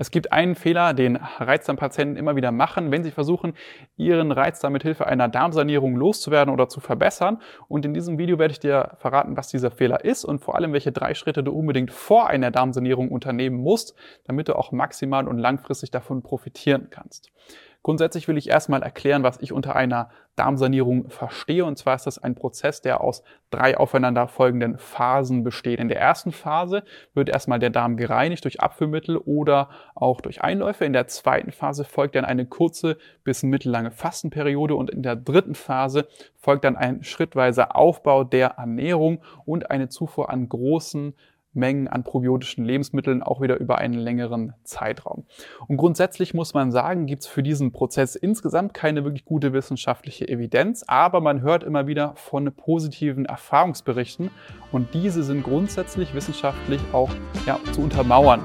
[0.00, 3.52] Es gibt einen Fehler, den Reizdarmpatienten immer wieder machen, wenn sie versuchen,
[3.98, 7.42] ihren Reizdarm mit Hilfe einer Darmsanierung loszuwerden oder zu verbessern.
[7.68, 10.72] Und in diesem Video werde ich dir verraten, was dieser Fehler ist und vor allem,
[10.72, 13.94] welche drei Schritte du unbedingt vor einer Darmsanierung unternehmen musst,
[14.24, 17.30] damit du auch maximal und langfristig davon profitieren kannst.
[17.82, 21.64] Grundsätzlich will ich erstmal erklären, was ich unter einer Darmsanierung verstehe.
[21.64, 25.80] Und zwar ist das ein Prozess, der aus drei aufeinanderfolgenden Phasen besteht.
[25.80, 30.84] In der ersten Phase wird erstmal der Darm gereinigt durch Abführmittel oder auch durch Einläufe.
[30.84, 35.54] In der zweiten Phase folgt dann eine kurze bis mittellange Fastenperiode und in der dritten
[35.54, 36.06] Phase
[36.36, 41.14] folgt dann ein schrittweiser Aufbau der Ernährung und eine Zufuhr an großen
[41.52, 45.24] Mengen an probiotischen Lebensmitteln auch wieder über einen längeren Zeitraum.
[45.66, 50.28] Und grundsätzlich muss man sagen, gibt es für diesen Prozess insgesamt keine wirklich gute wissenschaftliche
[50.28, 54.30] Evidenz, aber man hört immer wieder von positiven Erfahrungsberichten
[54.72, 57.10] und diese sind grundsätzlich wissenschaftlich auch
[57.46, 58.44] ja, zu untermauern.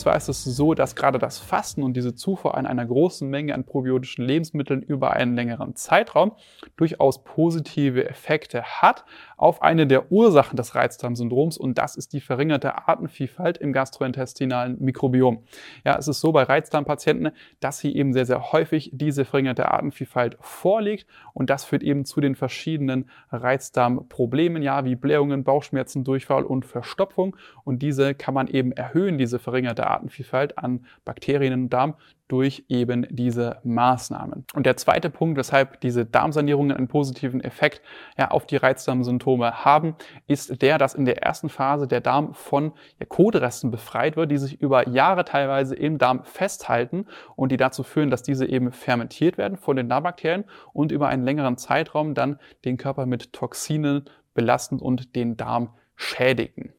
[0.00, 3.54] Zwar ist es so, dass gerade das Fasten und diese Zufuhr an einer großen Menge
[3.54, 6.32] an probiotischen Lebensmitteln über einen längeren Zeitraum
[6.76, 9.04] durchaus positive Effekte hat
[9.36, 11.58] auf eine der Ursachen des Reizdarmsyndroms.
[11.58, 15.44] Und das ist die verringerte Artenvielfalt im gastrointestinalen Mikrobiom.
[15.84, 20.36] Ja, es ist so bei Reizdarmpatienten, dass sie eben sehr, sehr häufig diese verringerte Artenvielfalt
[20.40, 21.06] vorliegt.
[21.32, 27.36] Und das führt eben zu den verschiedenen Reizdarmproblemen, ja, wie Blähungen, Bauchschmerzen, Durchfall und Verstopfung.
[27.64, 31.94] Und diese kann man eben erhöhen, diese verringerte Artenvielfalt an Bakterien im Darm
[32.30, 34.44] durch eben diese Maßnahmen.
[34.54, 37.82] Und der zweite Punkt, weshalb diese Darmsanierungen einen positiven Effekt
[38.16, 39.96] ja, auf die Reizdarmsymptome haben,
[40.28, 44.38] ist der, dass in der ersten Phase der Darm von ja, Kotresten befreit wird, die
[44.38, 49.36] sich über Jahre teilweise im Darm festhalten und die dazu führen, dass diese eben fermentiert
[49.36, 54.78] werden von den Darmbakterien und über einen längeren Zeitraum dann den Körper mit Toxinen belasten
[54.78, 56.72] und den Darm schädigen.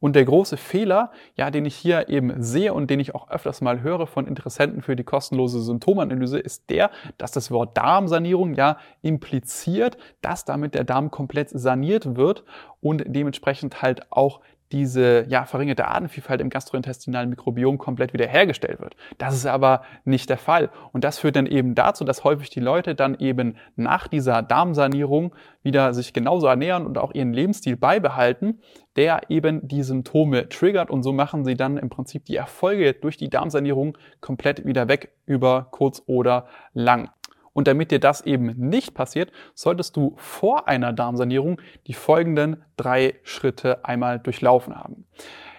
[0.00, 3.60] Und der große Fehler, ja, den ich hier eben sehe und den ich auch öfters
[3.60, 8.78] mal höre von Interessenten für die kostenlose Symptomanalyse, ist der, dass das Wort Darmsanierung ja
[9.02, 12.44] impliziert, dass damit der Darm komplett saniert wird
[12.80, 14.40] und dementsprechend halt auch
[14.72, 18.94] diese ja, verringerte Artenvielfalt im gastrointestinalen Mikrobiom komplett wiederhergestellt wird.
[19.18, 20.70] Das ist aber nicht der Fall.
[20.92, 25.34] Und das führt dann eben dazu, dass häufig die Leute dann eben nach dieser Darmsanierung
[25.62, 28.60] wieder sich genauso ernähren und auch ihren Lebensstil beibehalten,
[28.96, 30.90] der eben die Symptome triggert.
[30.90, 35.12] Und so machen sie dann im Prinzip die Erfolge durch die Darmsanierung komplett wieder weg
[35.26, 37.10] über kurz oder lang.
[37.52, 43.18] Und damit dir das eben nicht passiert, solltest du vor einer Darmsanierung die folgenden drei
[43.22, 45.06] Schritte einmal durchlaufen haben.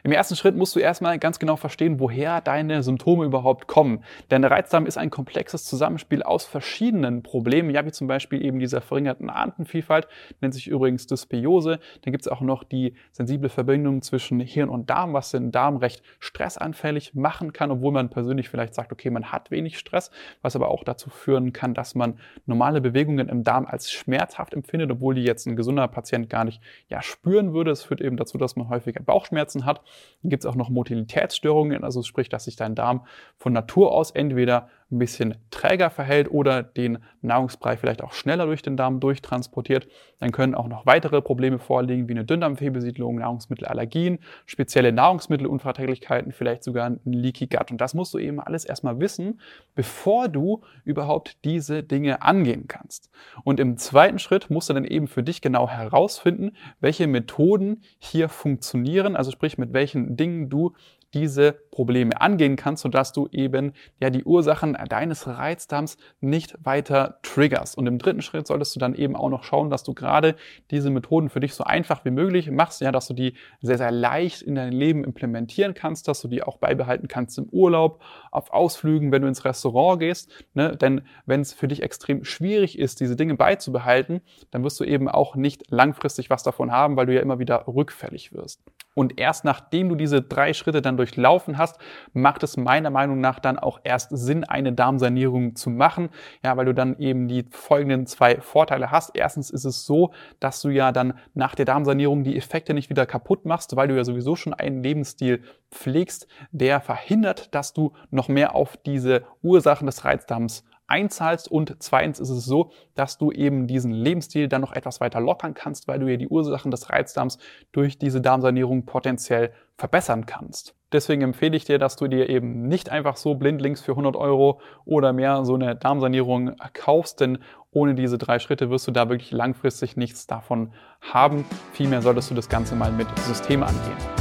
[0.03, 4.03] Im ersten Schritt musst du erstmal ganz genau verstehen, woher deine Symptome überhaupt kommen.
[4.31, 8.59] Denn der Reizdarm ist ein komplexes Zusammenspiel aus verschiedenen Problemen, ja, wie zum Beispiel eben
[8.59, 10.07] dieser verringerten Artenvielfalt,
[10.41, 11.79] nennt sich übrigens Dysbiose.
[12.01, 15.77] Dann gibt es auch noch die sensible Verbindung zwischen Hirn und Darm, was den Darm
[15.77, 20.55] recht stressanfällig machen kann, obwohl man persönlich vielleicht sagt, okay, man hat wenig Stress, was
[20.55, 25.15] aber auch dazu führen kann, dass man normale Bewegungen im Darm als schmerzhaft empfindet, obwohl
[25.15, 27.71] die jetzt ein gesunder Patient gar nicht ja, spüren würde.
[27.71, 29.81] Es führt eben dazu, dass man häufiger Bauchschmerzen hat.
[30.21, 33.05] Dann gibt es auch noch Motilitätsstörungen, also sprich, dass sich dein Darm
[33.37, 38.61] von Natur aus entweder ein bisschen träger verhält oder den Nahrungsbrei vielleicht auch schneller durch
[38.61, 39.87] den Darm durchtransportiert.
[40.19, 46.87] Dann können auch noch weitere Probleme vorliegen, wie eine Dünndarmfehlbesiedlung, Nahrungsmittelallergien, spezielle Nahrungsmittelunverträglichkeiten, vielleicht sogar
[46.87, 47.71] ein Leaky Gut.
[47.71, 49.39] Und das musst du eben alles erstmal wissen,
[49.75, 53.09] bevor du überhaupt diese Dinge angehen kannst.
[53.43, 58.29] Und im zweiten Schritt musst du dann eben für dich genau herausfinden, welche Methoden hier
[58.29, 60.73] funktionieren, also sprich mit welchen Dingen du
[61.13, 67.77] diese Probleme angehen kannst, sodass du eben ja die Ursachen deines Reizdarms nicht weiter triggerst.
[67.77, 70.35] Und im dritten Schritt solltest du dann eben auch noch schauen, dass du gerade
[70.69, 73.91] diese Methoden für dich so einfach wie möglich machst, ja, dass du die sehr, sehr
[73.91, 78.51] leicht in dein Leben implementieren kannst, dass du die auch beibehalten kannst im Urlaub, auf
[78.51, 80.31] Ausflügen, wenn du ins Restaurant gehst.
[80.53, 80.75] Ne?
[80.75, 84.21] Denn wenn es für dich extrem schwierig ist, diese Dinge beizubehalten,
[84.51, 87.65] dann wirst du eben auch nicht langfristig was davon haben, weil du ja immer wieder
[87.67, 88.61] rückfällig wirst.
[88.93, 91.79] Und erst nachdem du diese drei Schritte dann durchlaufen hast,
[92.13, 96.09] macht es meiner Meinung nach dann auch erst Sinn, eine Darmsanierung zu machen.
[96.43, 99.11] Ja, weil du dann eben die folgenden zwei Vorteile hast.
[99.13, 103.05] Erstens ist es so, dass du ja dann nach der Darmsanierung die Effekte nicht wieder
[103.05, 108.27] kaputt machst, weil du ja sowieso schon einen Lebensstil pflegst, der verhindert, dass du noch
[108.27, 113.65] mehr auf diese Ursachen des Reizdarms einzahlst und zweitens ist es so, dass du eben
[113.65, 117.39] diesen Lebensstil dann noch etwas weiter lockern kannst, weil du ja die Ursachen des Reizdarms
[117.71, 120.75] durch diese Darmsanierung potenziell verbessern kannst.
[120.91, 124.59] Deswegen empfehle ich dir, dass du dir eben nicht einfach so blindlings für 100 Euro
[124.83, 127.37] oder mehr so eine Darmsanierung kaufst, denn
[127.71, 131.45] ohne diese drei Schritte wirst du da wirklich langfristig nichts davon haben.
[131.71, 134.20] Vielmehr solltest du das Ganze mal mit System angehen.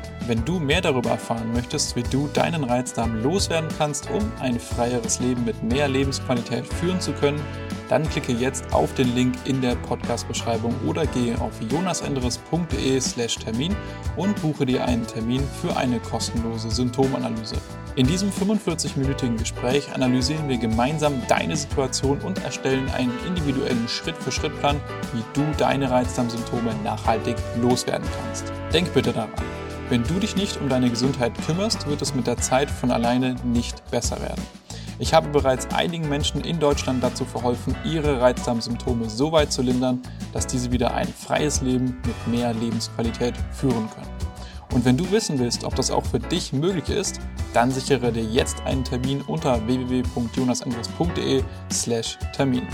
[0.27, 5.19] Wenn du mehr darüber erfahren möchtest, wie du deinen Reizdarm loswerden kannst, um ein freieres
[5.19, 7.41] Leben mit mehr Lebensqualität führen zu können,
[7.89, 13.75] dann klicke jetzt auf den Link in der Podcast-Beschreibung oder gehe auf jonasenderes.de/slash Termin
[14.15, 17.55] und buche dir einen Termin für eine kostenlose Symptomanalyse.
[17.95, 24.79] In diesem 45-minütigen Gespräch analysieren wir gemeinsam deine Situation und erstellen einen individuellen Schritt-für-Schritt-Plan,
[25.13, 28.53] wie du deine Reizdarmsymptome nachhaltig loswerden kannst.
[28.71, 29.60] Denk bitte daran.
[29.91, 33.35] Wenn du dich nicht um deine Gesundheit kümmerst, wird es mit der Zeit von alleine
[33.43, 34.41] nicht besser werden.
[34.99, 40.01] Ich habe bereits einigen Menschen in Deutschland dazu verholfen, ihre Reizdarmsymptome so weit zu lindern,
[40.31, 44.07] dass diese wieder ein freies Leben mit mehr Lebensqualität führen können.
[44.73, 47.19] Und wenn du wissen willst, ob das auch für dich möglich ist,
[47.53, 52.67] dann sichere dir jetzt einen Termin unter www.jonasandres.de/termin.